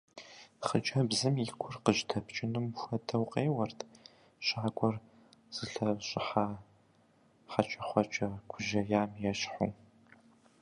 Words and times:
Хъыджэбзым 0.65 1.35
и 1.43 1.45
гур 1.59 1.75
къыжьэдэпкӀыным 1.83 2.65
хуэдэу 2.79 3.25
къеуэрт, 3.31 3.79
щакӀуэр 4.45 4.95
зылъэщӀыхьа 5.55 6.45
хьэкӀэкхъуэкӀэ 7.51 8.27
гужьеям 8.49 9.11
ещхьу. 9.31 9.71